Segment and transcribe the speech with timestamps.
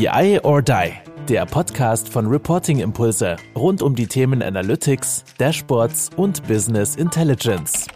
[0.00, 0.92] BI or Die,
[1.28, 7.86] der Podcast von Reporting Impulse rund um die Themen Analytics, Dashboards und Business Intelligence.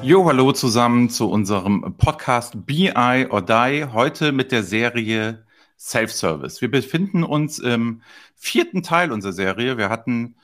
[0.00, 5.44] Jo, hallo zusammen zu unserem Podcast BI or Die, heute mit der Serie
[5.78, 6.62] Self-Service.
[6.62, 8.00] Wir befinden uns im
[8.34, 9.76] vierten Teil unserer Serie.
[9.76, 10.36] Wir hatten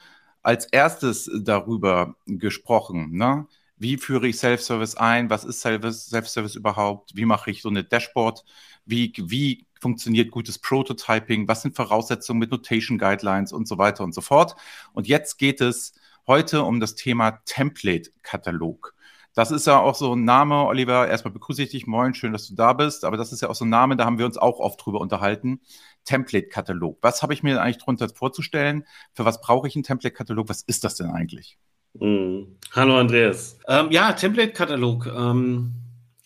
[0.42, 3.46] als erstes darüber gesprochen, ne?
[3.80, 8.44] wie führe ich Self-Service ein, was ist Self-Service überhaupt, wie mache ich so eine Dashboard,
[8.90, 14.14] wie, wie funktioniert gutes Prototyping, was sind Voraussetzungen mit Notation Guidelines und so weiter und
[14.14, 14.54] so fort.
[14.92, 15.94] Und jetzt geht es
[16.26, 18.94] heute um das Thema Template-Katalog.
[19.34, 21.08] Das ist ja auch so ein Name, Oliver.
[21.08, 21.86] Erstmal begrüße ich dich.
[21.86, 23.04] Moin, schön, dass du da bist.
[23.04, 25.00] Aber das ist ja auch so ein Name, da haben wir uns auch oft drüber
[25.00, 25.60] unterhalten.
[26.04, 26.98] Template-Katalog.
[27.00, 28.84] Was habe ich mir eigentlich darunter vorzustellen?
[29.12, 30.48] Für was brauche ich einen Template-Katalog?
[30.48, 31.58] Was ist das denn eigentlich?
[31.94, 32.58] Mhm.
[32.72, 33.58] Hallo Andreas.
[33.68, 35.06] Ähm, ja, Template-Katalog.
[35.06, 35.79] Ähm,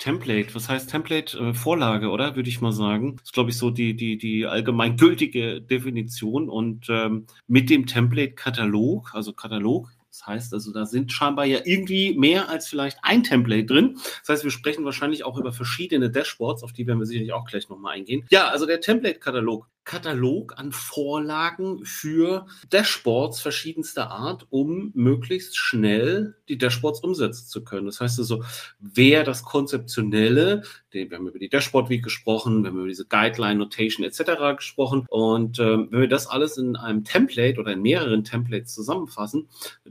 [0.04, 1.38] Template, was heißt Template?
[1.38, 2.36] Äh, Vorlage, oder?
[2.36, 3.16] Würde ich mal sagen.
[3.16, 6.50] Das ist, glaube ich, so die, die, die allgemeingültige Definition.
[6.50, 12.12] Und ähm, mit dem Template-Katalog, also Katalog, das heißt also, da sind scheinbar ja irgendwie
[12.18, 13.94] mehr als vielleicht ein Template drin.
[14.20, 17.46] Das heißt, wir sprechen wahrscheinlich auch über verschiedene Dashboards, auf die werden wir sicherlich auch
[17.46, 18.26] gleich nochmal eingehen.
[18.28, 19.66] Ja, also der Template-Katalog.
[19.84, 27.86] Katalog an Vorlagen für Dashboards verschiedenster Art, um möglichst schnell die Dashboards umsetzen zu können.
[27.86, 28.42] Das heißt also,
[28.80, 33.56] wer das Konzeptionelle, wir haben über die Dashboard Week gesprochen, wir haben über diese Guideline,
[33.56, 34.56] Notation etc.
[34.56, 39.48] gesprochen und äh, wenn wir das alles in einem Template oder in mehreren Templates zusammenfassen,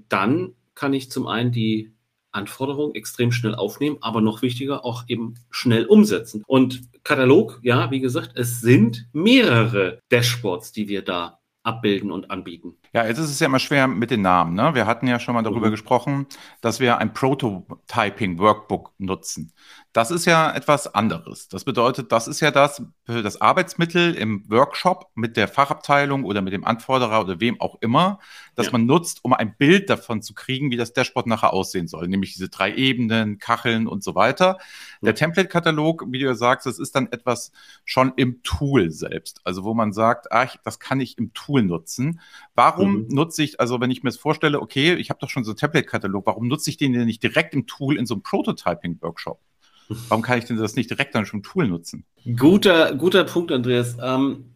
[0.10, 1.93] dann kann ich zum einen die
[2.34, 6.44] Anforderungen extrem schnell aufnehmen, aber noch wichtiger auch eben schnell umsetzen.
[6.48, 12.76] Und Katalog, ja, wie gesagt, es sind mehrere Dashboards, die wir da abbilden und anbieten.
[12.94, 14.54] Ja, jetzt ist es ja immer schwer mit den Namen.
[14.54, 14.76] Ne?
[14.76, 15.72] Wir hatten ja schon mal darüber mhm.
[15.72, 16.28] gesprochen,
[16.62, 19.54] dass wir ein Prototyping-Workbook nutzen.
[19.94, 21.48] Das ist ja etwas anderes.
[21.50, 26.52] Das bedeutet, das ist ja das, das Arbeitsmittel im Workshop mit der Fachabteilung oder mit
[26.52, 28.18] dem Anforderer oder wem auch immer,
[28.56, 28.72] das ja.
[28.72, 32.08] man nutzt, um ein Bild davon zu kriegen, wie das Dashboard nachher aussehen soll.
[32.08, 34.58] Nämlich diese drei Ebenen, Kacheln und so weiter.
[35.02, 35.06] Ja.
[35.06, 37.52] Der Template-Katalog, wie du ja sagst, das ist dann etwas
[37.86, 39.42] schon im Tool selbst.
[39.44, 42.20] Also wo man sagt, ach, das kann ich im Tool nutzen.
[42.56, 43.08] Warum mhm.
[43.10, 45.58] nutze ich, also wenn ich mir das vorstelle, okay, ich habe doch schon so einen
[45.58, 49.40] Template-Katalog, warum nutze ich den denn nicht direkt im Tool in so einem Prototyping-Workshop?
[50.10, 52.06] Warum kann ich denn das nicht direkt dann schon Tool nutzen?
[52.38, 53.98] Guter, guter Punkt, Andreas.
[54.02, 54.54] Ähm,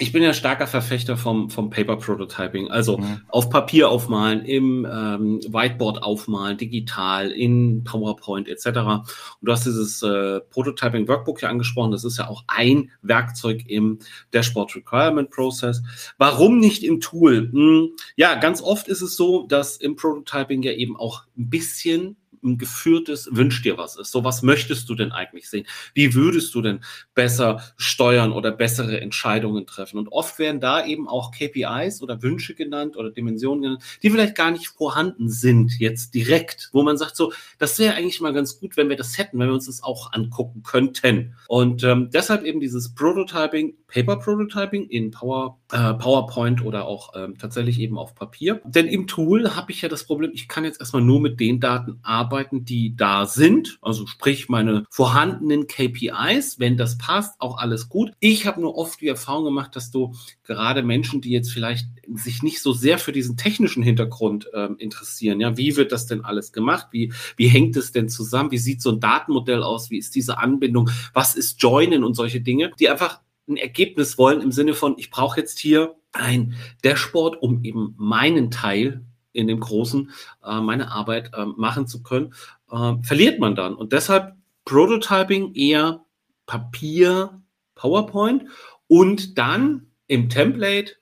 [0.00, 2.70] ich bin ja starker Verfechter vom, vom Paper Prototyping.
[2.70, 3.22] Also mhm.
[3.28, 8.66] auf Papier aufmalen, im ähm, Whiteboard aufmalen, digital, in PowerPoint etc.
[8.66, 9.06] Und
[9.42, 11.90] du hast dieses äh, Prototyping Workbook ja angesprochen.
[11.90, 13.98] Das ist ja auch ein Werkzeug im
[14.32, 15.82] Dashboard Requirement Process.
[16.16, 17.50] Warum nicht im Tool?
[17.50, 22.16] Hm, ja, ganz oft ist es so, dass im Prototyping ja eben auch ein bisschen
[22.42, 24.10] ein geführtes Wünsch dir was ist.
[24.10, 25.66] So, was möchtest du denn eigentlich sehen?
[25.94, 26.80] Wie würdest du denn
[27.14, 29.98] besser steuern oder bessere Entscheidungen treffen?
[29.98, 34.34] Und oft werden da eben auch KPIs oder Wünsche genannt oder Dimensionen genannt, die vielleicht
[34.34, 38.60] gar nicht vorhanden sind jetzt direkt, wo man sagt so, das wäre eigentlich mal ganz
[38.60, 41.34] gut, wenn wir das hätten, wenn wir uns das auch angucken könnten.
[41.48, 47.36] Und ähm, deshalb eben dieses Prototyping, Paper Prototyping in Power, äh, PowerPoint oder auch ähm,
[47.38, 48.60] tatsächlich eben auf Papier.
[48.64, 51.60] Denn im Tool habe ich ja das Problem, ich kann jetzt erstmal nur mit den
[51.60, 57.56] Daten arbeiten, arbeiten, die da sind, also sprich meine vorhandenen KPIs, wenn das passt, auch
[57.56, 58.12] alles gut.
[58.20, 62.42] Ich habe nur oft die Erfahrung gemacht, dass du gerade Menschen, die jetzt vielleicht sich
[62.42, 66.52] nicht so sehr für diesen technischen Hintergrund ähm, interessieren, ja, wie wird das denn alles
[66.52, 66.88] gemacht?
[66.90, 68.50] Wie, wie hängt es denn zusammen?
[68.50, 69.90] Wie sieht so ein Datenmodell aus?
[69.90, 70.90] Wie ist diese Anbindung?
[71.14, 75.10] Was ist Joinen und solche Dinge, die einfach ein Ergebnis wollen im Sinne von, ich
[75.10, 79.06] brauche jetzt hier ein Dashboard, um eben meinen Teil
[79.38, 80.10] in dem Großen
[80.44, 82.34] äh, meine Arbeit äh, machen zu können,
[82.70, 83.74] äh, verliert man dann.
[83.74, 84.34] Und deshalb
[84.64, 86.04] Prototyping eher
[86.46, 87.40] Papier,
[87.74, 88.44] PowerPoint
[88.86, 90.94] und dann im Template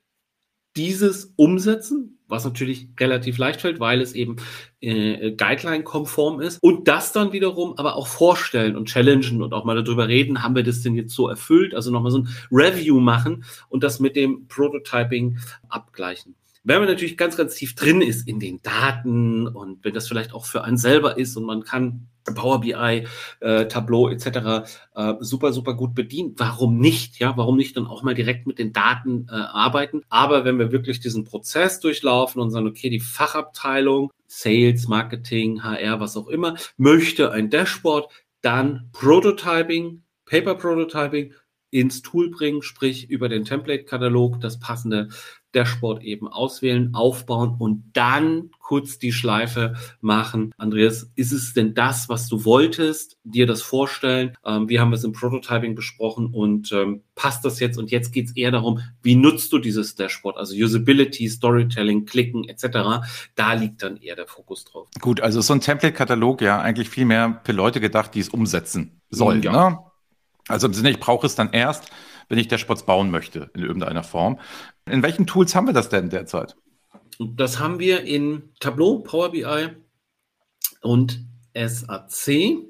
[0.77, 4.37] dieses umsetzen, was natürlich relativ leicht fällt, weil es eben
[4.81, 6.63] äh, Guideline-konform ist.
[6.63, 10.55] Und das dann wiederum aber auch vorstellen und challengen und auch mal darüber reden, haben
[10.55, 11.75] wir das denn jetzt so erfüllt?
[11.75, 16.35] Also nochmal so ein Review machen und das mit dem Prototyping abgleichen.
[16.67, 20.35] Wenn man natürlich ganz, ganz tief drin ist in den Daten und wenn das vielleicht
[20.35, 23.07] auch für einen selber ist und man kann Power BI,
[23.39, 24.69] äh, Tableau etc.
[24.97, 26.35] Äh, super, super gut bedienen.
[26.39, 27.21] Warum nicht?
[27.21, 30.03] Ja, warum nicht dann auch mal direkt mit den Daten äh, arbeiten?
[30.09, 36.01] Aber wenn wir wirklich diesen Prozess durchlaufen und sagen, okay, die Fachabteilung, Sales, Marketing, HR,
[36.01, 38.11] was auch immer, möchte ein Dashboard,
[38.41, 41.33] dann Prototyping, Paper Prototyping,
[41.71, 45.09] ins Tool bringen, sprich über den Template-Katalog das passende
[45.55, 50.53] Dashboard eben auswählen, aufbauen und dann kurz die Schleife machen.
[50.59, 54.37] Andreas, ist es denn das, was du wolltest, dir das vorstellen?
[54.45, 57.79] Ähm, wir haben es im Prototyping besprochen und ähm, passt das jetzt?
[57.79, 60.37] Und jetzt geht es eher darum, wie nutzt du dieses Dashboard?
[60.37, 63.07] Also Usability, Storytelling, Klicken etc.
[63.35, 64.89] Da liegt dann eher der Fokus drauf.
[65.01, 69.01] Gut, also so ein Template-Katalog ja eigentlich viel mehr für Leute gedacht, die es umsetzen
[69.11, 69.43] sollen.
[69.43, 69.71] Ja.
[69.71, 69.79] Ne?
[70.49, 71.91] Also im Sinne, ich brauche es dann erst,
[72.29, 74.39] wenn ich Dashboards bauen möchte in irgendeiner Form.
[74.91, 76.57] In welchen Tools haben wir das denn derzeit?
[77.19, 79.69] Das haben wir in Tableau, Power BI
[80.83, 81.25] und
[81.55, 82.67] SAC.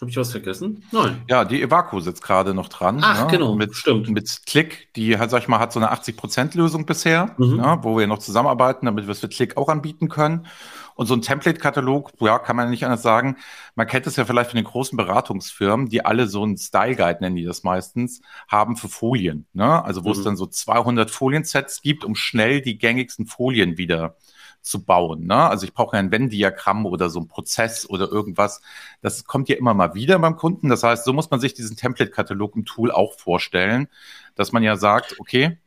[0.00, 0.84] Habe ich was vergessen?
[0.92, 1.22] Nein.
[1.28, 3.00] Ja, die Evaco sitzt gerade noch dran.
[3.02, 3.30] Ach, ne?
[3.32, 3.56] genau.
[3.56, 4.08] Mit, stimmt.
[4.08, 7.56] Mit Click, die hat, sag ich mal, hat so eine 80%-Lösung bisher, mhm.
[7.56, 7.78] ne?
[7.82, 10.46] wo wir noch zusammenarbeiten, damit wir es für Click auch anbieten können.
[10.94, 13.36] Und so ein Template-Katalog, ja, kann man nicht anders sagen.
[13.74, 17.36] Man kennt es ja vielleicht von den großen Beratungsfirmen, die alle so einen Style-Guide, nennen
[17.36, 19.46] die das meistens, haben für Folien.
[19.52, 19.84] Ne?
[19.84, 20.14] Also wo mhm.
[20.14, 24.16] es dann so 200 Foliensets gibt, um schnell die gängigsten Folien wieder
[24.62, 25.26] zu bauen.
[25.26, 25.48] Ne?
[25.48, 28.60] Also ich brauche ein Venn-Diagramm oder so ein Prozess oder irgendwas.
[29.00, 30.68] Das kommt ja immer mal wieder beim Kunden.
[30.68, 33.88] Das heißt, so muss man sich diesen Template-Katalog im Tool auch vorstellen,
[34.34, 35.58] dass man ja sagt, okay,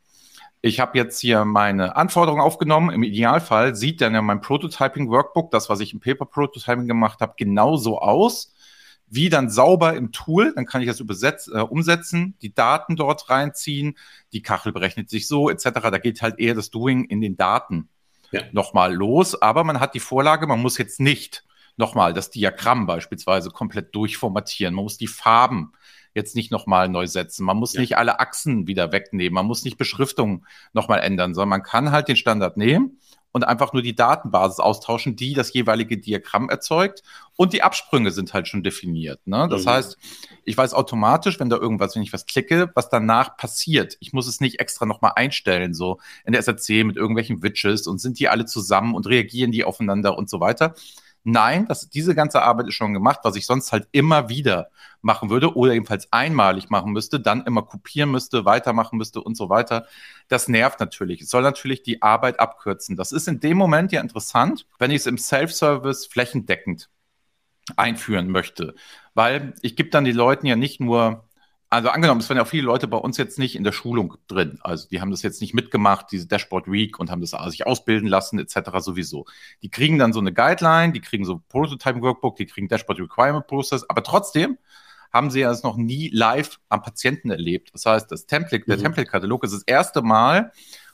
[0.62, 2.92] ich habe jetzt hier meine Anforderungen aufgenommen.
[2.92, 8.00] Im Idealfall sieht dann ja mein Prototyping-Workbook, das, was ich im Paper-Prototyping gemacht habe, genauso
[8.00, 8.54] aus,
[9.08, 10.54] wie dann sauber im Tool.
[10.56, 13.98] Dann kann ich das übersetz, äh, umsetzen, die Daten dort reinziehen,
[14.34, 15.64] die Kachel berechnet sich so, etc.
[15.64, 17.90] Da geht halt eher das Doing in den Daten
[18.32, 18.44] ja.
[18.52, 19.42] nochmal los.
[19.42, 21.44] Aber man hat die Vorlage, man muss jetzt nicht
[21.78, 24.74] nochmal das Diagramm beispielsweise komplett durchformatieren.
[24.74, 25.74] Man muss die Farben
[26.14, 27.46] jetzt nicht nochmal neu setzen.
[27.46, 27.82] Man muss ja.
[27.82, 29.34] nicht alle Achsen wieder wegnehmen.
[29.34, 33.00] Man muss nicht Beschriftungen nochmal ändern, sondern man kann halt den Standard nehmen
[33.32, 37.04] und einfach nur die Datenbasis austauschen, die das jeweilige Diagramm erzeugt.
[37.38, 39.26] Und die Absprünge sind halt schon definiert.
[39.26, 39.48] Ne?
[39.50, 39.70] Das mhm.
[39.70, 39.98] heißt,
[40.44, 43.98] ich weiß automatisch, wenn da irgendwas, wenn ich was klicke, was danach passiert.
[44.00, 48.00] Ich muss es nicht extra nochmal einstellen, so in der SRC mit irgendwelchen Widgets und
[48.00, 50.76] sind die alle zusammen und reagieren die aufeinander und so weiter.
[51.24, 54.72] Nein, das, diese ganze Arbeit ist schon gemacht, was ich sonst halt immer wieder
[55.02, 59.50] machen würde oder ebenfalls einmalig machen müsste, dann immer kopieren müsste, weitermachen müsste und so
[59.50, 59.86] weiter.
[60.30, 61.22] Das nervt natürlich.
[61.22, 62.98] Es soll natürlich die Arbeit abkürzen.
[62.98, 66.90] Das ist in dem Moment ja interessant, wenn ich es im Self-Service flächendeckend
[67.76, 68.74] einführen möchte,
[69.14, 71.28] weil ich gebe dann die Leuten ja nicht nur
[71.72, 74.18] also angenommen, es waren ja auch viele Leute bei uns jetzt nicht in der Schulung
[74.28, 74.60] drin.
[74.62, 78.10] Also die haben das jetzt nicht mitgemacht, diese Dashboard Week und haben das sich ausbilden
[78.10, 78.72] lassen etc.
[78.80, 79.26] sowieso.
[79.62, 83.48] Die kriegen dann so eine Guideline, die kriegen so Prototyping Workbook, die kriegen Dashboard Requirement
[83.48, 84.58] Process, aber trotzdem
[85.14, 87.70] haben sie ja es noch nie live am Patienten erlebt.
[87.74, 88.82] Das heißt, das Template, der mhm.
[88.82, 90.52] Template-Katalog ist das erste Mal,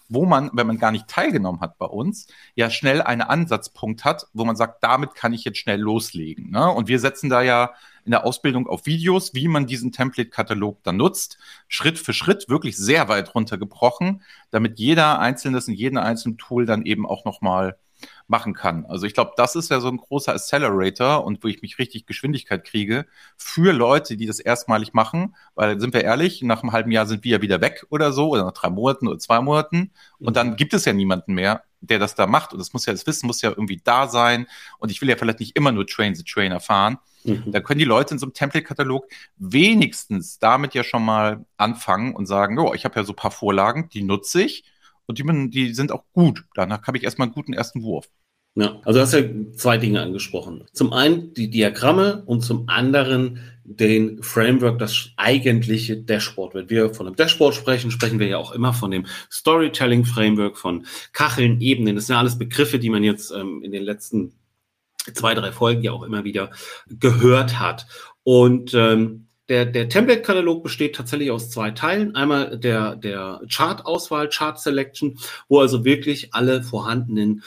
[0.09, 4.27] wo man, wenn man gar nicht teilgenommen hat bei uns, ja schnell einen Ansatzpunkt hat,
[4.33, 6.51] wo man sagt, damit kann ich jetzt schnell loslegen.
[6.51, 6.69] Ne?
[6.69, 7.71] Und wir setzen da ja
[8.05, 11.37] in der Ausbildung auf Videos, wie man diesen Template-Katalog dann nutzt,
[11.67, 16.85] Schritt für Schritt, wirklich sehr weit runtergebrochen, damit jeder einzelnes in jedem einzelnen Tool dann
[16.85, 17.77] eben auch nochmal
[18.27, 18.85] machen kann.
[18.85, 22.05] Also ich glaube, das ist ja so ein großer Accelerator und wo ich mich richtig
[22.05, 23.05] Geschwindigkeit kriege
[23.37, 27.23] für Leute, die das erstmalig machen, weil sind wir ehrlich, nach einem halben Jahr sind
[27.23, 30.57] wir ja wieder weg oder so oder nach drei Monaten oder zwei Monaten und dann
[30.57, 33.27] gibt es ja niemanden mehr, der das da macht und das muss ja, das Wissen
[33.27, 34.47] muss ja irgendwie da sein
[34.77, 36.97] und ich will ja vielleicht nicht immer nur Train the Trainer fahren.
[37.23, 37.51] Mhm.
[37.51, 39.07] Da können die Leute in so einem Template-Katalog
[39.37, 43.31] wenigstens damit ja schon mal anfangen und sagen, oh, ich habe ja so ein paar
[43.31, 44.65] Vorlagen, die nutze ich
[45.07, 46.43] und die, die sind auch gut.
[46.53, 48.07] Danach habe ich erstmal einen guten ersten Wurf.
[48.55, 49.21] Ja, also du hast ja
[49.55, 50.63] zwei Dinge angesprochen.
[50.73, 56.55] Zum einen die Diagramme und zum anderen den Framework, das eigentliche Dashboard.
[56.55, 60.57] Wenn wir von einem Dashboard sprechen, sprechen wir ja auch immer von dem Storytelling Framework,
[60.57, 61.95] von Kacheln, Ebenen.
[61.95, 64.33] Das sind ja alles Begriffe, die man jetzt ähm, in den letzten
[65.13, 66.49] zwei, drei Folgen ja auch immer wieder
[66.87, 67.85] gehört hat.
[68.23, 72.15] Und ähm, der, der Template-Katalog besteht tatsächlich aus zwei Teilen.
[72.15, 77.43] Einmal der, der Chart-Auswahl, Chart-Selection, wo also wirklich alle vorhandenen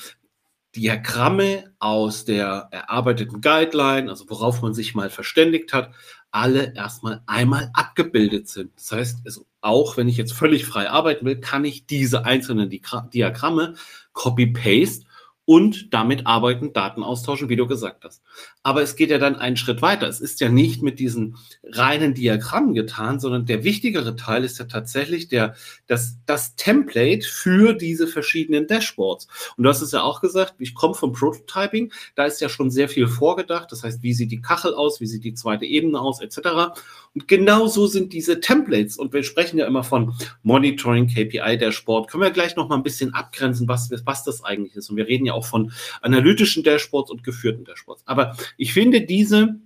[0.76, 5.92] Diagramme aus der erarbeiteten Guideline, also worauf man sich mal verständigt hat,
[6.30, 8.70] alle erstmal einmal abgebildet sind.
[8.76, 12.70] Das heißt, also auch wenn ich jetzt völlig frei arbeiten will, kann ich diese einzelnen
[12.70, 13.74] Diagramme
[14.12, 15.06] copy-paste
[15.50, 18.22] und damit arbeiten, Daten austauschen, wie du gesagt hast.
[18.62, 20.06] Aber es geht ja dann einen Schritt weiter.
[20.06, 24.66] Es ist ja nicht mit diesen reinen Diagrammen getan, sondern der wichtigere Teil ist ja
[24.66, 25.56] tatsächlich der,
[25.88, 29.26] das, das Template für diese verschiedenen Dashboards.
[29.56, 32.70] Und du hast es ja auch gesagt, ich komme vom Prototyping, da ist ja schon
[32.70, 33.72] sehr viel vorgedacht.
[33.72, 36.78] Das heißt, wie sieht die Kachel aus, wie sieht die zweite Ebene aus, etc.
[37.12, 38.96] Und genau so sind diese Templates.
[38.96, 40.14] Und wir sprechen ja immer von
[40.44, 42.08] Monitoring, KPI, Dashboard.
[42.08, 44.90] Können wir gleich noch mal ein bisschen abgrenzen, was, was das eigentlich ist.
[44.90, 48.02] Und wir reden ja von analytischen Dashboards und geführten Dashboards.
[48.06, 49.60] Aber ich finde diese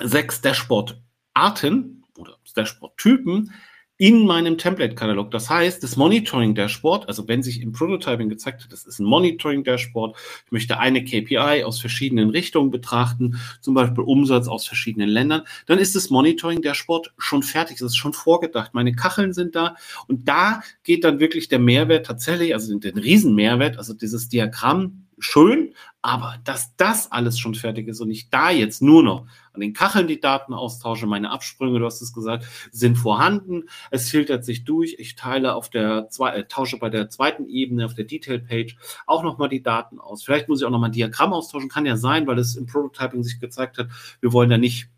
[0.00, 3.52] sechs Dashboard-Arten oder Dashboard-Typen
[3.98, 5.32] in meinem Template-Katalog.
[5.32, 10.16] Das heißt, das Monitoring-Dashboard, also wenn sich im Prototyping gezeigt hat, das ist ein Monitoring-Dashboard,
[10.46, 15.80] ich möchte eine KPI aus verschiedenen Richtungen betrachten, zum Beispiel Umsatz aus verschiedenen Ländern, dann
[15.80, 18.72] ist das Monitoring-Dashboard schon fertig, es ist schon vorgedacht.
[18.72, 19.74] Meine Kacheln sind da
[20.06, 25.74] und da geht dann wirklich der Mehrwert tatsächlich, also den Riesenmehrwert, also dieses Diagramm schön,
[26.02, 29.72] aber dass das alles schon fertig ist und ich da jetzt nur noch an den
[29.72, 33.64] Kacheln die Daten austausche, meine Absprünge, du hast es gesagt, sind vorhanden.
[33.90, 34.96] Es filtert sich durch.
[34.98, 38.76] Ich teile auf der zwei, äh, tausche bei der zweiten Ebene, auf der Detail Page
[39.06, 40.22] auch nochmal die Daten aus.
[40.22, 43.22] Vielleicht muss ich auch nochmal ein Diagramm austauschen, kann ja sein, weil es im Prototyping
[43.22, 43.88] sich gezeigt hat,
[44.20, 44.88] wir wollen da nicht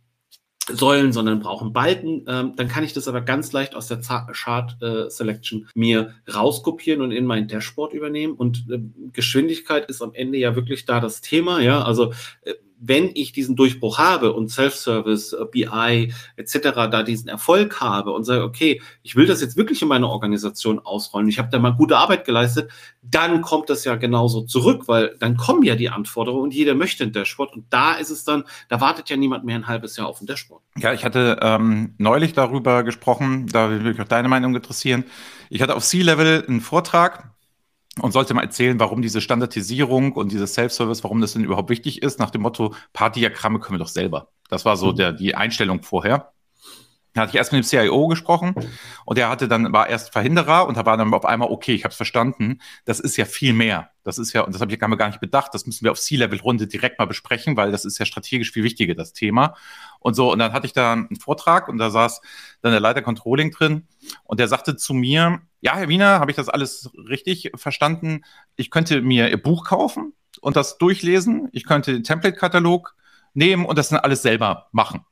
[0.75, 2.25] Säulen, sondern brauchen Balken.
[2.27, 7.03] Ähm, dann kann ich das aber ganz leicht aus der Chart äh, Selection mir rauskopieren
[7.03, 8.35] und in mein Dashboard übernehmen.
[8.35, 8.81] Und äh,
[9.13, 11.61] Geschwindigkeit ist am Ende ja wirklich da das Thema.
[11.61, 12.13] Ja, also
[12.43, 16.59] äh, wenn ich diesen Durchbruch habe und Self-Service, äh, BI etc.
[16.91, 20.79] da diesen Erfolg habe und sage, okay, ich will das jetzt wirklich in meine Organisation
[20.79, 22.71] ausrollen, ich habe da mal gute Arbeit geleistet,
[23.03, 27.05] dann kommt das ja genauso zurück, weil dann kommen ja die Anforderungen und jeder möchte
[27.05, 30.09] ein Dashboard und da ist es dann, da wartet ja niemand mehr ein halbes Jahr
[30.09, 30.63] auf ein Dashboard.
[30.79, 35.05] Ja, ich hatte ähm, neulich darüber gesprochen, da würde mich auch deine Meinung interessieren.
[35.51, 37.31] Ich hatte auf C-Level einen Vortrag
[37.99, 42.03] und sollte mal erzählen, warum diese Standardisierung und dieses Self-Service, warum das denn überhaupt wichtig
[42.03, 44.29] ist, nach dem Motto, paar Diagramme können wir doch selber.
[44.49, 44.97] Das war so mhm.
[44.97, 46.33] der, die Einstellung vorher.
[47.13, 48.55] Da hatte ich erst mit dem CIO gesprochen
[49.05, 51.83] und der hatte dann, war erst Verhinderer und da war dann auf einmal, okay, ich
[51.83, 53.91] habe es verstanden, das ist ja viel mehr.
[54.05, 56.67] Das ist ja, und das habe ich gar nicht bedacht, das müssen wir auf C-Level-Runde
[56.69, 59.57] direkt mal besprechen, weil das ist ja strategisch viel wichtiger, das Thema.
[59.99, 62.21] Und so, und dann hatte ich da einen Vortrag und da saß
[62.63, 63.89] dann der Leiter Controlling drin
[64.25, 68.23] und der sagte zu mir, ja, Herr Wiener, habe ich das alles richtig verstanden?
[68.57, 71.49] Ich könnte mir Ihr Buch kaufen und das durchlesen.
[71.53, 72.95] Ich könnte den Template-Katalog
[73.35, 75.05] nehmen und das dann alles selber machen.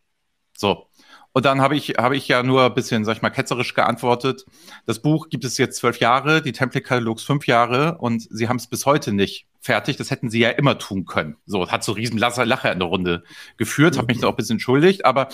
[0.57, 0.89] So.
[1.33, 4.45] Und dann habe ich, habe ich ja nur ein bisschen, sag ich mal, ketzerisch geantwortet.
[4.87, 8.67] Das Buch gibt es jetzt zwölf Jahre, die Template-Katalogs fünf Jahre und sie haben es
[8.67, 9.97] bis heute nicht fertig.
[9.97, 11.37] Das hätten sie ja immer tun können.
[11.47, 13.25] So, hat so riesen Lacher in der Runde
[13.57, 15.05] geführt, habe mich da auch ein bisschen entschuldigt.
[15.05, 15.29] Aber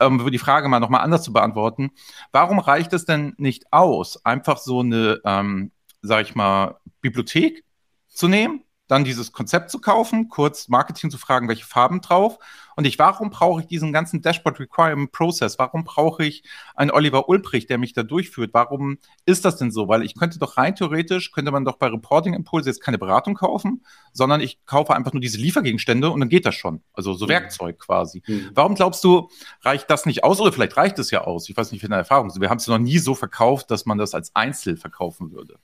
[0.00, 1.90] um die Frage mal nochmal anders zu beantworten,
[2.32, 5.70] warum reicht es denn nicht aus, einfach so eine, ähm,
[6.02, 7.64] sag ich mal, Bibliothek
[8.08, 12.38] zu nehmen dann dieses Konzept zu kaufen, kurz Marketing zu fragen, welche Farben drauf.
[12.76, 15.58] Und ich, warum brauche ich diesen ganzen Dashboard Requirement Process?
[15.58, 18.50] Warum brauche ich einen Oliver Ulbricht, der mich da durchführt?
[18.52, 19.88] Warum ist das denn so?
[19.88, 23.34] Weil ich könnte doch rein theoretisch, könnte man doch bei Reporting Impulse jetzt keine Beratung
[23.34, 26.82] kaufen, sondern ich kaufe einfach nur diese Liefergegenstände und dann geht das schon.
[26.92, 27.30] Also so mhm.
[27.30, 28.22] Werkzeug quasi.
[28.26, 28.50] Mhm.
[28.54, 29.30] Warum glaubst du,
[29.62, 30.38] reicht das nicht aus?
[30.40, 31.48] Oder vielleicht reicht es ja aus.
[31.48, 32.40] Ich weiß nicht, wie deine Erfahrung ist.
[32.40, 35.58] Wir haben es noch nie so verkauft, dass man das als Einzel verkaufen würde.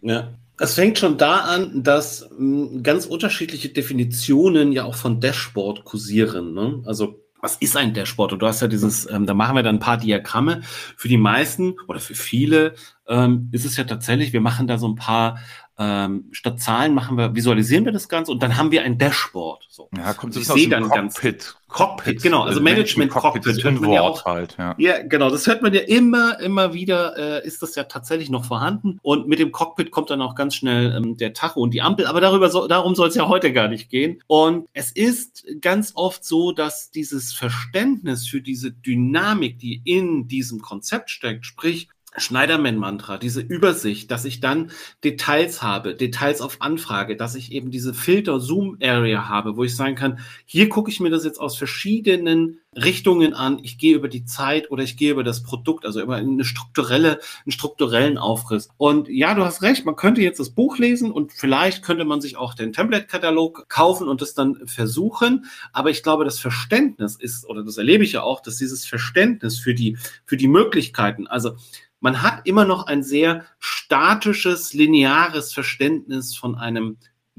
[0.00, 0.28] Ja.
[0.60, 6.52] Es fängt schon da an, dass hm, ganz unterschiedliche Definitionen ja auch von Dashboard kursieren.
[6.52, 6.82] Ne?
[6.84, 8.32] Also was ist ein Dashboard?
[8.32, 10.62] Und du hast ja dieses, ähm, da machen wir dann ein paar Diagramme.
[10.96, 12.74] Für die meisten oder für viele
[13.06, 15.38] ähm, ist es ja tatsächlich, wir machen da so ein paar
[15.78, 19.66] ähm, statt Zahlen machen wir, visualisieren wir das Ganze und dann haben wir ein Dashboard.
[19.70, 19.88] So.
[19.96, 20.96] Ja, kommt so ich sehe dann Cockpit.
[20.96, 24.24] ganz Cockpit, genau, also, also Management Cockpit, Cockpit hört man ja auch.
[24.24, 24.74] Halt, ja.
[24.78, 25.02] ja.
[25.02, 28.98] genau, das hört man ja immer, immer wieder, äh, ist das ja tatsächlich noch vorhanden
[29.02, 32.06] und mit dem Cockpit kommt dann auch ganz schnell ähm, der Tacho und die Ampel,
[32.06, 34.22] aber darüber so, darum soll es ja heute gar nicht gehen.
[34.26, 40.60] Und es ist ganz oft so, dass dieses Verständnis für diese Dynamik, die in diesem
[40.60, 44.70] Konzept steckt, sprich Schneiderman-Mantra, diese Übersicht, dass ich dann
[45.04, 50.18] Details habe, Details auf Anfrage, dass ich eben diese Filter-Zoom-Area habe, wo ich sagen kann,
[50.46, 53.58] hier gucke ich mir das jetzt aus verschiedenen Richtungen an.
[53.62, 57.20] Ich gehe über die Zeit oder ich gehe über das Produkt, also über eine strukturelle,
[57.44, 58.68] einen strukturellen Aufriss.
[58.76, 62.20] Und ja, du hast recht, man könnte jetzt das Buch lesen und vielleicht könnte man
[62.20, 65.46] sich auch den Template-Katalog kaufen und das dann versuchen.
[65.72, 69.58] Aber ich glaube, das Verständnis ist, oder das erlebe ich ja auch, dass dieses Verständnis
[69.58, 71.56] für die, für die Möglichkeiten, also
[72.00, 76.96] man hat immer noch ein sehr statisches, lineares Verständnis von einem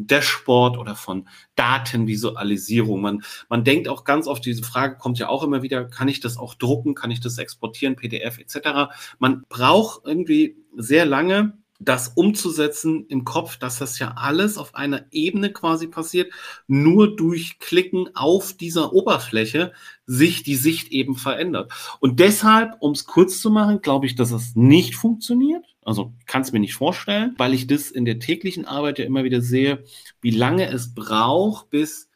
[0.07, 3.01] Dashboard oder von Datenvisualisierung.
[3.01, 6.19] Man, man denkt auch ganz oft, diese Frage kommt ja auch immer wieder, kann ich
[6.19, 8.91] das auch drucken, kann ich das exportieren, PDF etc.
[9.19, 15.05] Man braucht irgendwie sehr lange, das umzusetzen im Kopf, dass das ja alles auf einer
[15.11, 16.31] Ebene quasi passiert,
[16.67, 19.71] nur durch Klicken auf dieser Oberfläche
[20.05, 21.71] sich die Sicht eben verändert.
[22.01, 25.65] Und deshalb, um es kurz zu machen, glaube ich, dass es nicht funktioniert.
[25.89, 29.23] Also kann es mir nicht vorstellen, weil ich das in der täglichen Arbeit ja immer
[29.23, 29.83] wieder sehe,
[30.21, 32.09] wie lange es braucht, bis,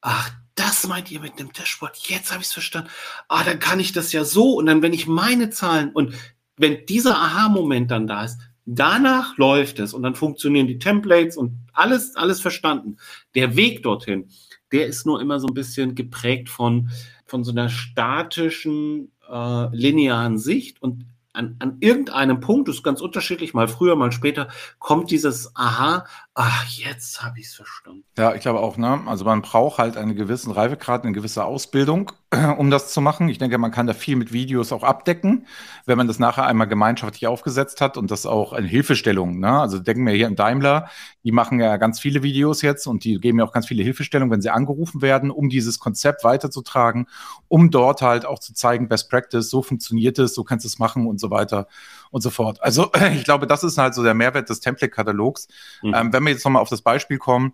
[0.00, 2.90] ach, das meint ihr mit einem Dashboard, jetzt habe ich es verstanden.
[3.28, 4.54] Ah, dann kann ich das ja so.
[4.54, 6.14] Und dann, wenn ich meine Zahlen und
[6.56, 11.58] wenn dieser Aha-Moment dann da ist, Danach läuft es und dann funktionieren die Templates und
[11.72, 12.96] alles, alles verstanden.
[13.34, 14.28] Der Weg dorthin,
[14.70, 16.90] der ist nur immer so ein bisschen geprägt von,
[17.26, 23.00] von so einer statischen äh, linearen Sicht und an, an irgendeinem Punkt, das ist ganz
[23.00, 24.48] unterschiedlich, mal früher, mal später,
[24.78, 28.04] kommt dieses Aha, ach, jetzt habe ich es verstanden.
[28.16, 29.02] Ja, ich glaube auch, ne?
[29.06, 32.12] Also man braucht halt einen gewissen Reifegrad, eine gewisse Ausbildung,
[32.56, 33.28] um das zu machen.
[33.28, 35.46] Ich denke, man kann da viel mit Videos auch abdecken,
[35.84, 39.60] wenn man das nachher einmal gemeinschaftlich aufgesetzt hat und das auch eine Hilfestellung, ne?
[39.60, 40.88] Also denken wir hier in Daimler,
[41.24, 44.32] die machen ja ganz viele Videos jetzt und die geben ja auch ganz viele Hilfestellungen,
[44.32, 47.06] wenn sie angerufen werden, um dieses Konzept weiterzutragen,
[47.48, 50.78] um dort halt auch zu zeigen, Best Practice, so funktioniert es, so kannst du es
[50.78, 51.66] machen und so weiter
[52.10, 52.62] und so fort.
[52.62, 55.48] Also ich glaube, das ist halt so der Mehrwert des Template-Katalogs.
[55.82, 55.94] Mhm.
[55.94, 57.52] Ähm, wenn wir jetzt nochmal auf das Beispiel kommen,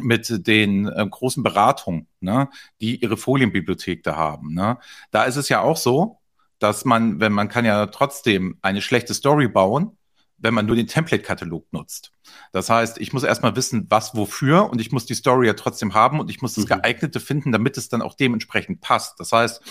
[0.00, 2.48] mit den äh, großen Beratungen, ne,
[2.80, 4.54] die ihre Folienbibliothek da haben.
[4.54, 4.78] Ne.
[5.10, 6.18] Da ist es ja auch so,
[6.58, 9.96] dass man, wenn man kann ja trotzdem eine schlechte Story bauen,
[10.38, 12.13] wenn man nur den Template-Katalog nutzt.
[12.52, 15.94] Das heißt, ich muss erstmal wissen, was wofür und ich muss die Story ja trotzdem
[15.94, 16.68] haben und ich muss das mhm.
[16.68, 19.18] geeignete finden, damit es dann auch dementsprechend passt.
[19.20, 19.62] Das heißt,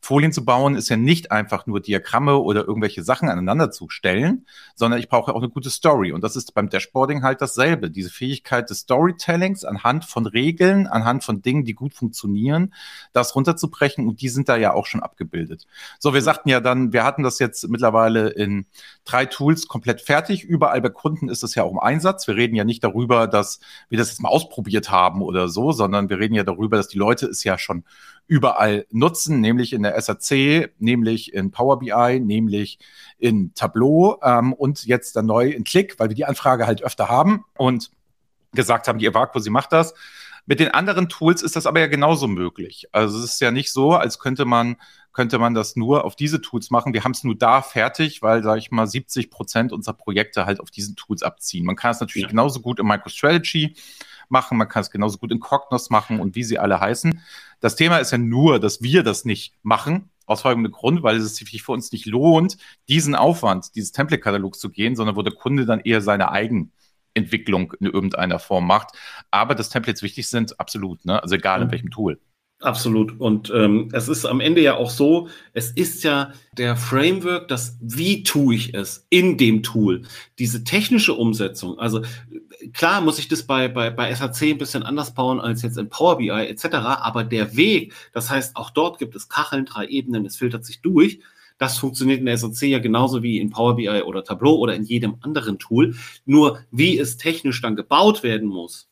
[0.00, 4.46] Folien zu bauen ist ja nicht einfach nur Diagramme oder irgendwelche Sachen aneinander zu stellen,
[4.74, 7.90] sondern ich brauche auch eine gute Story und das ist beim Dashboarding halt dasselbe.
[7.90, 12.74] Diese Fähigkeit des Storytellings anhand von Regeln, anhand von Dingen, die gut funktionieren,
[13.12, 15.66] das runterzubrechen und die sind da ja auch schon abgebildet.
[15.98, 18.66] So, wir sagten ja dann, wir hatten das jetzt mittlerweile in
[19.04, 20.44] drei Tools komplett fertig.
[20.44, 22.01] Überall bei Kunden ist es ja auch im Einsatz.
[22.02, 22.26] Einsatz.
[22.26, 26.10] Wir reden ja nicht darüber, dass wir das jetzt mal ausprobiert haben oder so, sondern
[26.10, 27.84] wir reden ja darüber, dass die Leute es ja schon
[28.26, 32.78] überall nutzen, nämlich in der SAC, nämlich in Power BI, nämlich
[33.18, 37.08] in Tableau ähm, und jetzt dann neu in Click, weil wir die Anfrage halt öfter
[37.08, 37.90] haben und
[38.52, 39.94] gesagt haben, die Evaco, sie macht das.
[40.46, 42.88] Mit den anderen Tools ist das aber ja genauso möglich.
[42.92, 44.76] Also es ist ja nicht so, als könnte man
[45.12, 46.94] könnte man das nur auf diese Tools machen.
[46.94, 50.58] Wir haben es nur da fertig, weil, sage ich mal, 70 Prozent unserer Projekte halt
[50.58, 51.66] auf diesen Tools abziehen.
[51.66, 52.30] Man kann es natürlich ja.
[52.30, 53.76] genauso gut in MicroStrategy
[54.28, 57.20] machen, man kann es genauso gut in Cognos machen und wie sie alle heißen.
[57.60, 61.36] Das Thema ist ja nur, dass wir das nicht machen, aus folgendem Grund, weil es
[61.36, 62.56] sich für uns nicht lohnt,
[62.88, 66.30] diesen Aufwand, dieses Template-Katalogs zu gehen, sondern wo der Kunde dann eher seine
[67.14, 68.90] Eigenentwicklung in irgendeiner Form macht.
[69.30, 71.22] Aber dass Templates wichtig sind, absolut, ne?
[71.22, 72.18] Also egal in welchem Tool.
[72.62, 73.18] Absolut.
[73.18, 77.76] Und ähm, es ist am Ende ja auch so, es ist ja der Framework, das
[77.80, 80.02] wie tue ich es in dem Tool.
[80.38, 82.02] Diese technische Umsetzung, also
[82.72, 85.88] klar muss ich das bei, bei, bei SAC ein bisschen anders bauen als jetzt in
[85.88, 90.24] Power BI etc., aber der Weg, das heißt, auch dort gibt es Kacheln, drei Ebenen,
[90.24, 91.18] es filtert sich durch.
[91.62, 94.82] Das funktioniert in der SAC ja genauso wie in Power BI oder Tableau oder in
[94.82, 95.94] jedem anderen Tool.
[96.24, 98.90] Nur wie es technisch dann gebaut werden muss,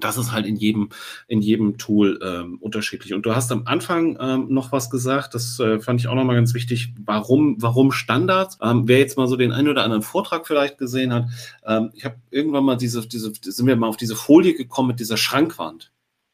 [0.00, 0.88] das ist halt in jedem,
[1.28, 3.14] in jedem Tool ähm, unterschiedlich.
[3.14, 6.34] Und du hast am Anfang ähm, noch was gesagt, das äh, fand ich auch nochmal
[6.34, 6.94] ganz wichtig.
[6.98, 8.58] Warum, warum Standards?
[8.60, 11.28] Ähm, wer jetzt mal so den einen oder anderen Vortrag vielleicht gesehen hat,
[11.64, 14.98] ähm, ich habe irgendwann mal diese, diese, sind wir mal auf diese Folie gekommen mit
[14.98, 15.92] dieser Schrankwand.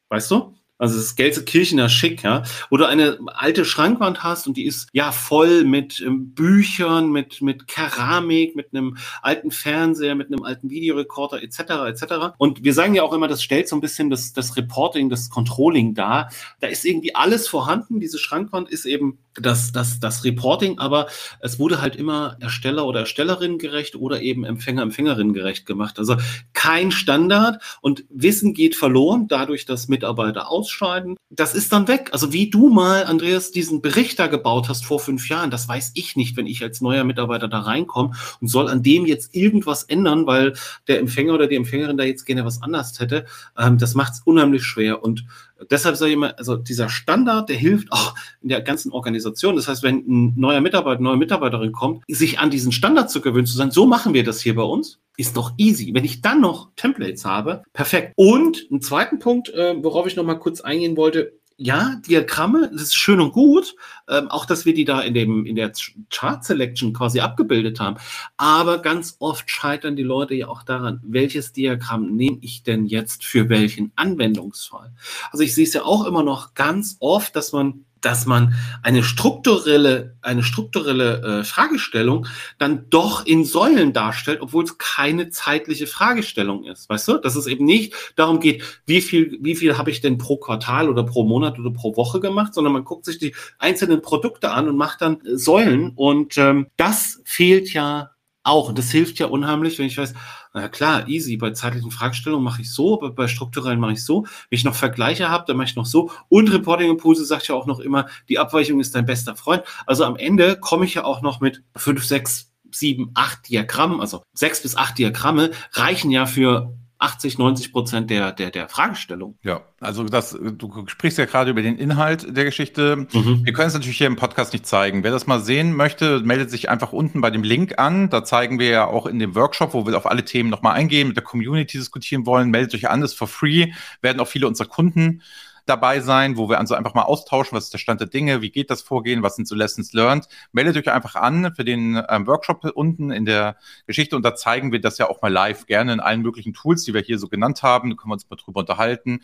[0.09, 0.55] Weißt du?
[0.77, 2.43] Also das Gelsenkirchener Schick, ja.
[2.69, 7.67] Oder eine alte Schrankwand hast und die ist ja voll mit ähm, Büchern, mit, mit
[7.67, 11.59] Keramik, mit einem alten Fernseher, mit einem alten Videorekorder etc.
[11.87, 12.35] etc.
[12.37, 15.29] Und wir sagen ja auch immer, das stellt so ein bisschen das, das Reporting, das
[15.29, 16.29] Controlling dar.
[16.59, 18.01] Da ist irgendwie alles vorhanden.
[18.01, 21.07] Diese Schrankwand ist eben das, das, das Reporting, aber
[21.39, 25.99] es wurde halt immer Ersteller oder Erstellerin gerecht oder eben Empfänger, Empfängerin gerecht gemacht.
[25.99, 26.15] Also
[26.53, 31.17] kein Standard und Wissen geht verloren, dadurch, dass Mitarbeiter ausscheiden.
[31.29, 32.09] Das ist dann weg.
[32.13, 35.91] Also wie du mal, Andreas, diesen Bericht da gebaut hast vor fünf Jahren, das weiß
[35.95, 39.83] ich nicht, wenn ich als neuer Mitarbeiter da reinkomme und soll an dem jetzt irgendwas
[39.83, 40.53] ändern, weil
[40.87, 43.25] der Empfänger oder die Empfängerin da jetzt gerne was anders hätte.
[43.57, 45.25] Ähm, das macht es unheimlich schwer und
[45.69, 49.55] Deshalb sage ich immer, also dieser Standard, der hilft auch in der ganzen Organisation.
[49.55, 53.45] Das heißt, wenn ein neuer Mitarbeiter, neue Mitarbeiterin kommt, sich an diesen Standard zu gewöhnen,
[53.45, 55.93] zu sagen, so machen wir das hier bei uns, ist doch easy.
[55.93, 58.13] Wenn ich dann noch Templates habe, perfekt.
[58.15, 62.83] Und einen zweiten Punkt, äh, worauf ich noch mal kurz eingehen wollte, ja, Diagramme, das
[62.83, 63.75] ist schön und gut,
[64.09, 65.71] ähm, auch dass wir die da in dem in der
[66.09, 67.97] Chart Selection quasi abgebildet haben.
[68.35, 73.23] Aber ganz oft scheitern die Leute ja auch daran, welches Diagramm nehme ich denn jetzt
[73.23, 74.91] für welchen Anwendungsfall?
[75.31, 79.03] Also ich sehe es ja auch immer noch ganz oft, dass man dass man eine
[79.03, 82.27] strukturelle, eine strukturelle äh, Fragestellung
[82.59, 86.87] dann doch in Säulen darstellt, obwohl es keine zeitliche Fragestellung ist.
[86.87, 90.19] Weißt du, dass es eben nicht darum geht, wie viel, wie viel habe ich denn
[90.19, 94.03] pro Quartal oder pro Monat oder pro Woche gemacht, sondern man guckt sich die einzelnen
[94.03, 95.93] Produkte an und macht dann äh, Säulen.
[95.95, 98.11] Und ähm, das fehlt ja
[98.45, 98.69] auch.
[98.69, 100.13] Und das hilft ja unheimlich, wenn ich weiß,
[100.53, 101.37] na klar, easy.
[101.37, 104.23] Bei zeitlichen Fragestellungen mache ich so, bei, bei strukturellen mache ich so.
[104.23, 106.11] Wenn ich noch Vergleiche habe, dann mache ich noch so.
[106.29, 109.63] Und Reporting Impulse sagt ja auch noch immer, die Abweichung ist dein bester Freund.
[109.85, 114.23] Also am Ende komme ich ja auch noch mit fünf, sechs, sieben, acht Diagrammen, also
[114.33, 116.73] sechs bis acht Diagramme reichen ja für
[117.05, 119.37] 80, 90 Prozent der, der, der Fragestellung.
[119.43, 123.07] Ja, also das, du sprichst ja gerade über den Inhalt der Geschichte.
[123.13, 123.45] Mhm.
[123.45, 125.03] Wir können es natürlich hier im Podcast nicht zeigen.
[125.03, 128.09] Wer das mal sehen möchte, meldet sich einfach unten bei dem Link an.
[128.09, 131.07] Da zeigen wir ja auch in dem Workshop, wo wir auf alle Themen nochmal eingehen,
[131.07, 132.49] mit der Community diskutieren wollen.
[132.49, 133.71] Meldet euch an, das ist for free.
[134.01, 135.21] Werden auch viele unserer Kunden
[135.65, 138.49] dabei sein, wo wir also einfach mal austauschen, was ist der Stand der Dinge, wie
[138.49, 140.27] geht das Vorgehen, was sind so Lessons learned.
[140.51, 144.71] Meldet euch einfach an für den ähm, Workshop unten in der Geschichte und da zeigen
[144.71, 147.27] wir das ja auch mal live, gerne in allen möglichen Tools, die wir hier so
[147.27, 147.89] genannt haben.
[147.89, 149.21] Da können wir uns mal drüber unterhalten.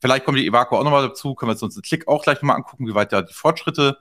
[0.00, 2.56] Vielleicht kommt die Evaco auch nochmal dazu, können wir uns einen Klick auch gleich nochmal
[2.56, 3.98] angucken, wie weit da die Fortschritte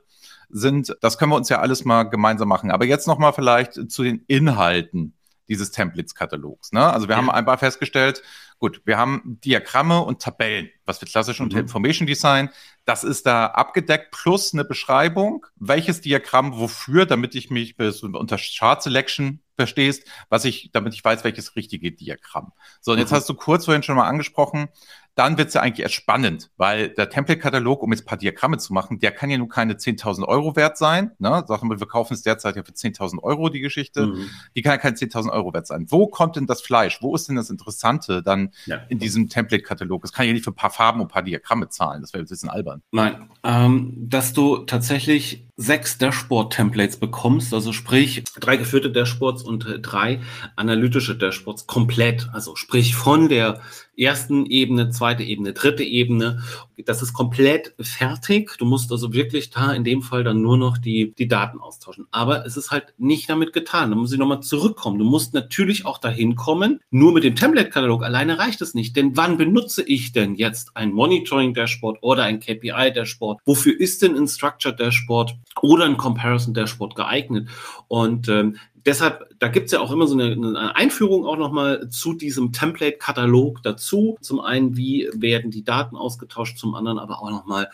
[0.50, 0.96] sind.
[1.02, 2.72] Das können wir uns ja alles mal gemeinsam machen.
[2.72, 5.14] Aber jetzt nochmal vielleicht zu den Inhalten
[5.48, 6.72] dieses Templates-Katalogs.
[6.72, 6.86] Ne?
[6.86, 7.18] Also wir ja.
[7.18, 8.24] haben einmal festgestellt,
[8.60, 11.64] gut, wir haben Diagramme und Tabellen, was wir klassisch unter mhm.
[11.64, 12.50] Information Design,
[12.86, 18.82] das ist da abgedeckt, plus eine Beschreibung, welches Diagramm wofür, damit ich mich unter Chart
[18.82, 22.54] Selection verstehst, was ich, damit ich weiß, welches richtige Diagramm.
[22.82, 23.18] So, und jetzt mhm.
[23.18, 24.70] hast du kurz vorhin schon mal angesprochen,
[25.16, 28.58] dann wird es ja eigentlich erst spannend, weil der Template-Katalog, um jetzt ein paar Diagramme
[28.58, 31.12] zu machen, der kann ja nun keine 10.000 Euro wert sein.
[31.20, 31.44] Ne?
[31.48, 34.08] Sagen wir, wir kaufen es derzeit ja für 10.000 Euro, die Geschichte.
[34.08, 34.30] Mhm.
[34.56, 35.86] Die kann ja keine 10.000 Euro wert sein.
[35.90, 37.00] Wo kommt denn das Fleisch?
[37.02, 38.78] Wo ist denn das Interessante dann ja.
[38.90, 40.02] in diesem Template-Katalog?
[40.02, 42.02] Das kann ja nicht für ein paar Farben und ein paar Diagramme zahlen.
[42.02, 42.82] Das wäre ein bisschen albern.
[42.92, 49.80] Nein, ähm, dass du tatsächlich sechs Dashboard-Templates bekommst, also sprich drei geführte Dashboards und äh,
[49.80, 50.22] drei
[50.56, 53.62] analytische Dashboards komplett, also sprich von der
[53.98, 56.42] ersten Ebene, zweite Ebene, dritte Ebene.
[56.86, 58.58] Das ist komplett fertig.
[58.58, 62.08] Du musst also wirklich da in dem Fall dann nur noch die, die Daten austauschen.
[62.12, 63.92] Aber es ist halt nicht damit getan.
[63.92, 64.98] Da muss ich nochmal zurückkommen.
[64.98, 66.80] Du musst natürlich auch dahin kommen.
[66.90, 68.96] Nur mit dem Template-Katalog alleine reicht es nicht.
[68.96, 73.42] Denn wann benutze ich denn jetzt ein Monitoring-Dashboard oder ein KPI-Dashboard?
[73.46, 77.50] Wofür ist denn ein Structure-Dashboard oder ein Comparison-Dashboard geeignet?
[77.88, 82.14] Und ähm, deshalb, da gibt's ja auch immer so eine, eine Einführung auch nochmal zu
[82.14, 84.18] diesem Template-Katalog dazu.
[84.22, 87.70] Zum einen, wie werden die Daten ausgetauscht, zum anderen aber auch nochmal,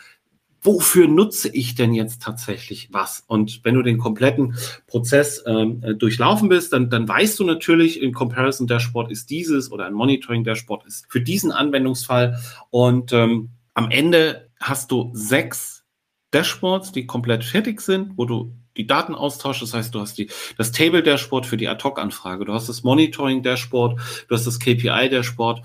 [0.62, 3.24] wofür nutze ich denn jetzt tatsächlich was?
[3.26, 8.02] Und wenn du den kompletten Prozess ähm, äh, durchlaufen bist, dann, dann weißt du natürlich,
[8.02, 12.38] ein Comparison Dashboard ist dieses oder ein Monitoring Dashboard ist für diesen Anwendungsfall.
[12.70, 15.84] Und ähm, am Ende hast du sechs
[16.32, 19.62] Dashboards, die komplett fertig sind, wo du die Daten austauscht.
[19.62, 24.34] Das heißt, du hast die, das Table-Dashboard für die Ad-Hoc-Anfrage, du hast das Monitoring-Dashboard, du
[24.34, 25.62] hast das KPI-Dashboard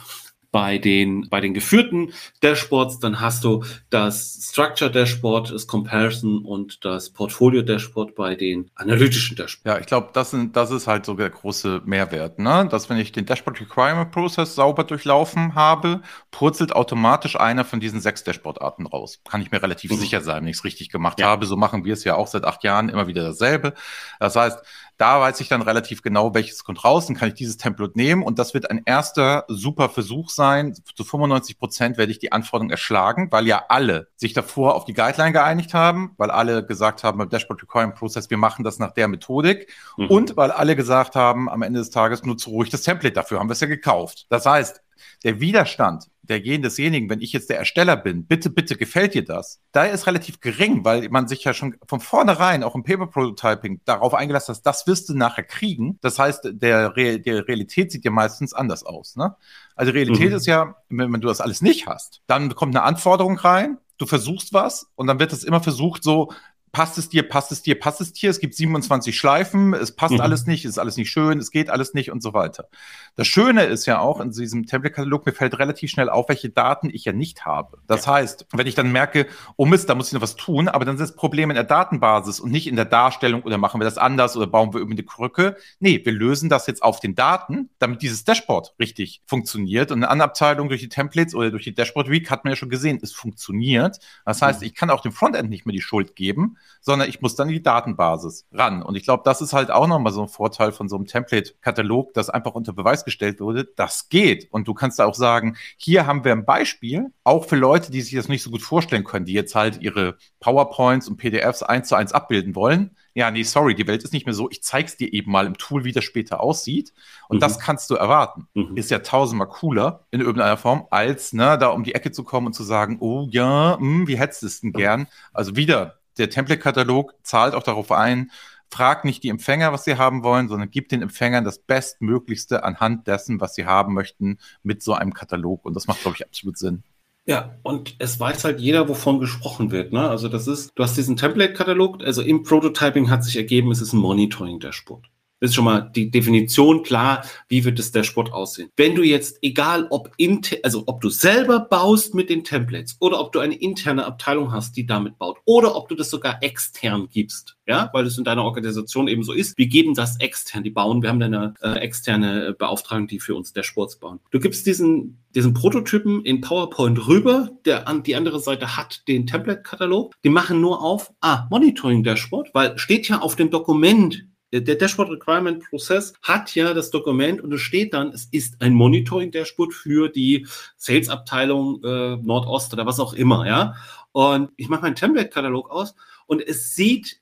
[0.56, 6.86] bei den, bei den geführten Dashboards, dann hast du das Structure Dashboard, das Comparison und
[6.86, 9.66] das Portfolio Dashboard bei den analytischen Dashboards.
[9.66, 12.70] Ja, ich glaube, das, das ist halt so der große Mehrwert, ne?
[12.72, 16.00] Dass wenn ich den Dashboard Requirement Process sauber durchlaufen habe,
[16.32, 19.20] purzelt automatisch einer von diesen sechs Dashboard-Arten raus.
[19.30, 19.98] Kann ich mir relativ mhm.
[19.98, 21.28] sicher sein, wenn ich es richtig gemacht ja.
[21.28, 21.48] habe.
[21.48, 23.74] So machen wir es ja auch seit acht Jahren immer wieder dasselbe.
[24.22, 24.60] Das heißt,
[24.98, 27.08] da weiß ich dann relativ genau, welches kommt raus.
[27.08, 30.74] Dann kann ich dieses Template nehmen und das wird ein erster super Versuch sein.
[30.96, 34.94] Zu 95 Prozent werde ich die Anforderung erschlagen, weil ja alle sich davor auf die
[34.94, 38.92] Guideline geeinigt haben, weil alle gesagt haben beim Dashboard Requirement Process, wir machen das nach
[38.92, 40.08] der Methodik mhm.
[40.08, 43.50] und weil alle gesagt haben, am Ende des Tages nutze ruhig das Template dafür, haben
[43.50, 44.28] wir es ja gekauft.
[44.30, 44.82] Das heißt,
[45.24, 49.62] der Widerstand derjenigen, desjenigen, wenn ich jetzt der Ersteller bin, bitte, bitte gefällt dir das,
[49.72, 53.82] da ist relativ gering, weil man sich ja schon von vornherein auch im Paper Prototyping
[53.86, 55.98] darauf eingelassen hat, das wirst du nachher kriegen.
[56.02, 59.16] Das heißt, der, Re der Realität sieht ja meistens anders aus.
[59.16, 59.36] Ne?
[59.76, 60.36] Also Realität mhm.
[60.36, 64.06] ist ja, wenn, wenn du das alles nicht hast, dann kommt eine Anforderung rein, du
[64.06, 66.32] versuchst was und dann wird es immer versucht, so
[66.76, 68.30] passt es dir, passt es dir, passt es dir.
[68.30, 70.20] Es gibt 27 Schleifen, es passt mhm.
[70.20, 72.68] alles nicht, es ist alles nicht schön, es geht alles nicht und so weiter.
[73.16, 76.90] Das Schöne ist ja auch in diesem Template-Katalog, mir fällt relativ schnell auf, welche Daten
[76.92, 77.78] ich ja nicht habe.
[77.88, 78.16] Das ja.
[78.16, 80.96] heißt, wenn ich dann merke, oh Mist, da muss ich noch was tun, aber dann
[80.96, 83.98] ist das Problem in der Datenbasis und nicht in der Darstellung oder machen wir das
[83.98, 85.56] anders oder bauen wir irgendwie eine Krücke.
[85.80, 89.94] Nee, wir lösen das jetzt auf den Daten, damit dieses Dashboard richtig funktioniert.
[89.94, 92.70] Und eine Anabteilung durch die Templates oder durch die Dashboard Week hat man ja schon
[92.70, 94.00] gesehen, es funktioniert.
[94.26, 94.68] Das heißt, mhm.
[94.68, 97.56] ich kann auch dem Frontend nicht mehr die Schuld geben, sondern ich muss dann in
[97.56, 98.84] die Datenbasis ran.
[98.84, 102.14] Und ich glaube, das ist halt auch nochmal so ein Vorteil von so einem Template-Katalog,
[102.14, 103.66] das einfach unter Beweis gestellt wurde.
[103.76, 104.48] Das geht.
[104.52, 108.02] Und du kannst da auch sagen, hier haben wir ein Beispiel, auch für Leute, die
[108.02, 111.88] sich das nicht so gut vorstellen können, die jetzt halt ihre PowerPoints und PDFs eins
[111.88, 112.96] zu eins abbilden wollen.
[113.18, 114.50] Ja, nee, sorry, die Welt ist nicht mehr so.
[114.52, 116.94] Ich zeig's dir eben mal im Tool, wie das später aussieht.
[117.30, 117.40] Und mhm.
[117.40, 118.48] das kannst du erwarten.
[118.54, 118.76] Mhm.
[118.76, 122.48] Ist ja tausendmal cooler in irgendeiner Form, als ne, da um die Ecke zu kommen
[122.48, 125.08] und zu sagen, oh ja, mh, hm, wie hättest du es denn gern?
[125.32, 128.32] Also wieder der Template-Katalog zahlt auch darauf ein,
[128.70, 133.08] fragt nicht die Empfänger, was sie haben wollen, sondern gibt den Empfängern das Bestmöglichste anhand
[133.08, 135.66] dessen, was sie haben möchten, mit so einem Katalog.
[135.66, 136.84] Und das macht, glaube ich, absolut Sinn.
[137.28, 139.94] Ja, und es weiß halt jeder, wovon gesprochen wird.
[139.94, 140.08] Ne?
[140.08, 143.94] Also das ist, du hast diesen Template-Katalog, also im Prototyping hat sich ergeben, es ist
[143.94, 145.10] ein Monitoring-Dashboard.
[145.40, 148.70] Das ist schon mal die Definition klar, wie wird das Dashboard aussehen.
[148.78, 153.20] Wenn du jetzt, egal ob inter, also ob du selber baust mit den Templates oder
[153.20, 157.10] ob du eine interne Abteilung hast, die damit baut oder ob du das sogar extern
[157.12, 159.58] gibst, ja, weil es in deiner Organisation eben so ist.
[159.58, 163.52] Wir geben das extern, die bauen, wir haben eine äh, externe Beauftragung, die für uns
[163.52, 164.20] Dashboards bauen.
[164.32, 169.28] Du gibst diesen diesen Prototypen in PowerPoint rüber, der an die andere Seite hat den
[169.28, 170.16] Template-Katalog.
[170.24, 174.26] Die machen nur auf, ah, Monitoring-Dashboard, weil steht ja auf dem Dokument
[174.62, 178.74] der Dashboard Requirement Prozess hat ja das Dokument und es steht dann, es ist ein
[178.74, 183.76] Monitoring Dashboard für die Sales Abteilung äh, Nordost oder was auch immer, ja.
[184.12, 185.96] Und ich mache meinen Template Katalog aus
[186.28, 187.22] und es sieht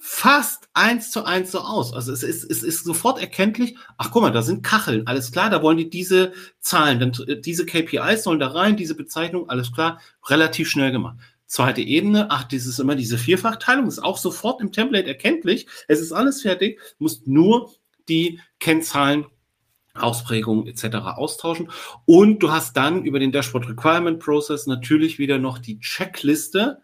[0.00, 1.92] fast eins zu eins so aus.
[1.92, 5.50] Also es ist, es ist sofort erkenntlich, ach guck mal, da sind Kacheln, alles klar,
[5.50, 9.72] da wollen die diese Zahlen, dann äh, diese KPIs sollen da rein, diese Bezeichnung, alles
[9.72, 11.16] klar, relativ schnell gemacht.
[11.48, 15.66] Zweite Ebene, ach, dieses immer diese Vierfachteilung ist auch sofort im Template erkenntlich.
[15.88, 17.72] Es ist alles fertig, musst nur
[18.08, 19.24] die Kennzahlen
[19.94, 20.96] Ausprägungen etc.
[21.16, 21.70] austauschen.
[22.04, 26.82] Und du hast dann über den Dashboard Requirement Process natürlich wieder noch die Checkliste.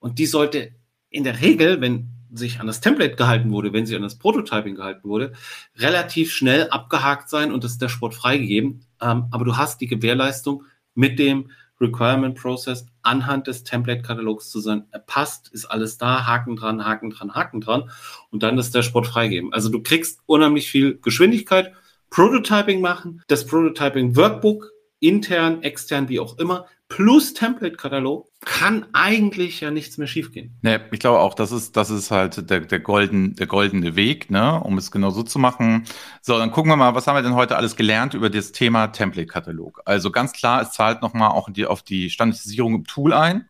[0.00, 0.72] Und die sollte
[1.08, 4.74] in der Regel, wenn sich an das Template gehalten wurde, wenn sie an das Prototyping
[4.74, 5.32] gehalten wurde,
[5.76, 8.84] relativ schnell abgehakt sein und das Dashboard freigegeben.
[9.00, 11.50] Ähm, aber du hast die Gewährleistung mit dem
[11.82, 14.84] Requirement Process anhand des Template-Katalogs zu sein.
[15.06, 17.90] Passt, ist alles da, Haken dran, Haken dran, Haken dran
[18.30, 19.52] und dann das Dashboard freigeben.
[19.52, 21.72] Also du kriegst unheimlich viel Geschwindigkeit,
[22.10, 24.70] Prototyping machen, das Prototyping Workbook
[25.02, 30.58] intern, extern, wie auch immer, plus Template-Katalog, kann eigentlich ja nichts mehr schiefgehen.
[30.62, 34.30] Nee, ich glaube auch, das ist, das ist halt der, der, golden, der goldene Weg,
[34.30, 35.84] ne, um es genau so zu machen.
[36.20, 38.88] So, dann gucken wir mal, was haben wir denn heute alles gelernt über das Thema
[38.88, 39.80] Template-Katalog?
[39.86, 43.48] Also ganz klar, es zahlt nochmal auch die, auf die Standardisierung im Tool ein.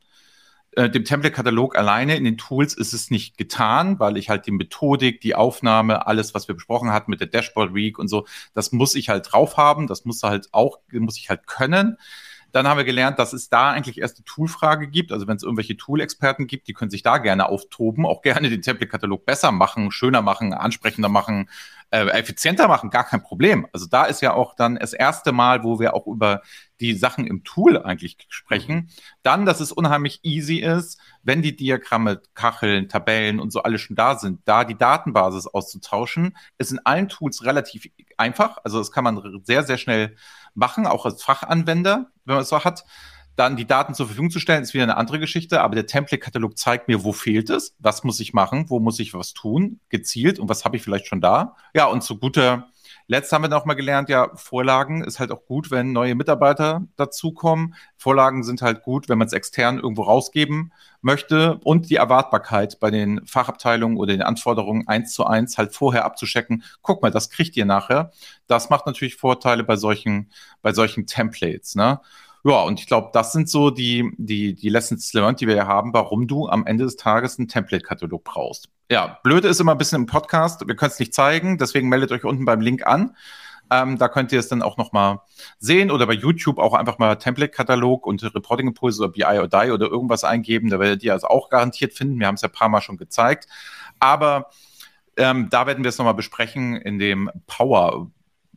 [0.74, 4.52] Äh, dem Template-Katalog alleine in den Tools ist es nicht getan, weil ich halt die
[4.52, 8.72] Methodik, die Aufnahme, alles, was wir besprochen hatten mit der Dashboard Week und so, das
[8.72, 11.98] muss ich halt drauf haben, das muss halt auch, muss ich halt können.
[12.52, 15.10] Dann haben wir gelernt, dass es da eigentlich erst eine Toolfrage gibt.
[15.10, 18.60] Also wenn es irgendwelche Tool-Experten gibt, die können sich da gerne auftoben, auch gerne den
[18.60, 21.48] Template-Katalog besser machen, schöner machen, ansprechender machen,
[21.90, 23.66] äh, effizienter machen, gar kein Problem.
[23.72, 26.42] Also da ist ja auch dann das erste Mal, wo wir auch über
[26.82, 28.90] die Sachen im Tool eigentlich sprechen.
[29.22, 33.96] Dann, dass es unheimlich easy ist, wenn die Diagramme, Kacheln, Tabellen und so alles schon
[33.96, 38.58] da sind, da die Datenbasis auszutauschen, ist in allen Tools relativ einfach.
[38.64, 40.16] Also das kann man sehr, sehr schnell
[40.54, 42.84] machen, auch als Fachanwender, wenn man es so hat.
[43.34, 46.58] Dann die Daten zur Verfügung zu stellen, ist wieder eine andere Geschichte, aber der Template-Katalog
[46.58, 50.38] zeigt mir, wo fehlt es, was muss ich machen, wo muss ich was tun, gezielt
[50.38, 51.56] und was habe ich vielleicht schon da.
[51.74, 52.68] Ja, und zu guter
[53.06, 56.86] Letzt haben wir noch mal gelernt, ja, Vorlagen ist halt auch gut, wenn neue Mitarbeiter
[56.96, 57.74] dazukommen.
[57.96, 62.90] Vorlagen sind halt gut, wenn man es extern irgendwo rausgeben möchte und die Erwartbarkeit bei
[62.90, 66.62] den Fachabteilungen oder den Anforderungen eins zu eins halt vorher abzuschecken.
[66.82, 68.12] Guck mal, das kriegt ihr nachher.
[68.46, 70.30] Das macht natürlich Vorteile bei solchen,
[70.62, 72.00] bei solchen Templates, ne?
[72.44, 75.66] Ja, und ich glaube, das sind so die, die, die Lessons learned, die wir ja
[75.66, 78.68] haben, warum du am Ende des Tages einen Template-Katalog brauchst.
[78.90, 82.10] Ja, blöde ist immer ein bisschen im Podcast, wir können es nicht zeigen, deswegen meldet
[82.10, 83.16] euch unten beim Link an.
[83.70, 85.20] Ähm, da könnt ihr es dann auch nochmal
[85.58, 89.70] sehen oder bei YouTube auch einfach mal Template-Katalog und Reporting Impulse oder BI or Die
[89.70, 90.68] oder irgendwas eingeben.
[90.68, 92.18] Da werdet ihr also auch garantiert finden.
[92.18, 93.46] Wir haben es ja ein paar Mal schon gezeigt.
[93.98, 94.50] Aber
[95.16, 98.10] ähm, da werden wir es nochmal besprechen in dem Power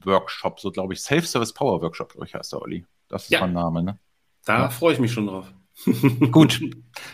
[0.03, 2.85] Workshop, so glaube ich, Self-Service Power Workshop, glaube ich, heißt der Olli.
[3.15, 3.39] Das ist ja.
[3.39, 3.97] mein Name, ne?
[4.43, 4.69] Da ja.
[4.69, 5.45] freue ich mich schon drauf.
[6.31, 6.59] Gut.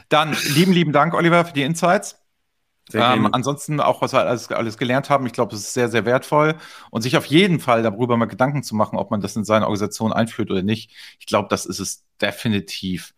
[0.10, 2.18] Dann lieben, lieben Dank, Oliver, für die Insights.
[2.92, 6.04] Ähm, ansonsten auch, was wir alles, alles gelernt haben, ich glaube, es ist sehr, sehr
[6.06, 6.56] wertvoll
[6.90, 9.66] und sich auf jeden Fall darüber mal Gedanken zu machen, ob man das in seine
[9.66, 10.90] Organisation einführt oder nicht.
[11.20, 13.14] Ich glaube, das ist es definitiv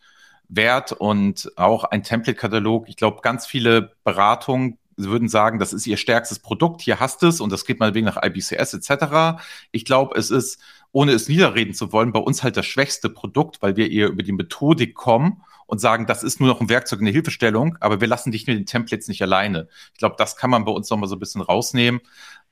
[0.49, 2.89] wert und auch ein Template-Katalog.
[2.89, 7.39] Ich glaube, ganz viele Beratungen würden sagen, das ist ihr stärkstes Produkt, hier hast es
[7.39, 9.41] und das geht mal wegen nach IBCS etc.
[9.71, 10.59] Ich glaube, es ist
[10.93, 14.23] ohne es niederreden zu wollen, bei uns halt das schwächste Produkt, weil wir eher über
[14.23, 18.07] die Methodik kommen und sagen, das ist nur noch ein Werkzeug, eine Hilfestellung, aber wir
[18.07, 19.67] lassen dich mit den Templates nicht alleine.
[19.93, 21.99] Ich glaube, das kann man bei uns nochmal so ein bisschen rausnehmen,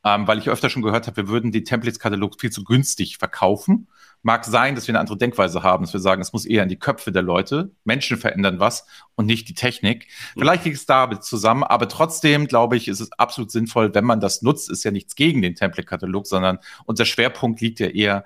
[0.04, 3.88] ähm, weil ich öfter schon gehört habe, wir würden die Templates-Katalog viel zu günstig verkaufen.
[4.24, 6.70] Mag sein, dass wir eine andere Denkweise haben, dass wir sagen, es muss eher in
[6.70, 7.72] die Köpfe der Leute.
[7.86, 10.08] Menschen verändern was und nicht die Technik.
[10.38, 14.20] Vielleicht liegt es damit zusammen, aber trotzdem glaube ich, ist es absolut sinnvoll, wenn man
[14.20, 18.26] das nutzt, ist ja nichts gegen den Template-Katalog, sondern unser Schwerpunkt liegt ja eher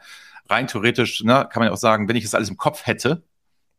[0.49, 3.23] rein theoretisch, ne, kann man ja auch sagen, wenn ich das alles im Kopf hätte,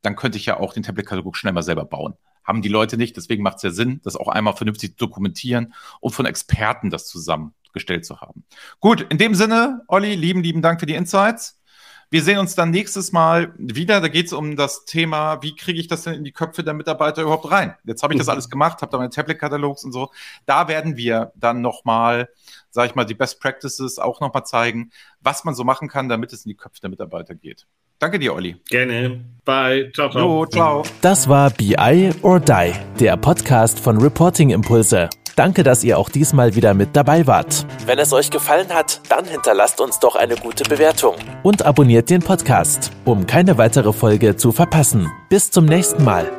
[0.03, 2.15] dann könnte ich ja auch den Template-Katalog schnell mal selber bauen.
[2.45, 5.75] Haben die Leute nicht, deswegen macht es ja Sinn, das auch einmal vernünftig zu dokumentieren
[6.01, 8.45] und von Experten das zusammengestellt zu haben.
[8.81, 11.61] Gut, in dem Sinne, Olli, lieben, lieben Dank für die Insights.
[12.09, 14.01] Wir sehen uns dann nächstes Mal wieder.
[14.01, 16.75] Da geht es um das Thema, wie kriege ich das denn in die Köpfe der
[16.75, 17.75] Mitarbeiter überhaupt rein?
[17.85, 18.33] Jetzt habe ich das mhm.
[18.33, 20.11] alles gemacht, habe da meine Tablet-Katalogs und so.
[20.47, 22.29] Da werden wir dann nochmal,
[22.71, 26.33] sage ich mal, die Best Practices auch nochmal zeigen, was man so machen kann, damit
[26.33, 27.67] es in die Köpfe der Mitarbeiter geht.
[27.99, 28.57] Danke dir, Olli.
[28.69, 29.25] Gerne.
[29.45, 29.91] Bye.
[29.95, 30.23] Ciao, ciao.
[30.23, 30.83] Jo, ciao.
[31.01, 35.09] Das war BI or Die, der Podcast von Reporting Impulse.
[35.37, 37.67] Danke, dass ihr auch diesmal wieder mit dabei wart.
[37.85, 42.23] Wenn es euch gefallen hat, dann hinterlasst uns doch eine gute Bewertung und abonniert den
[42.23, 45.11] Podcast, um keine weitere Folge zu verpassen.
[45.29, 46.31] Bis zum nächsten Mal.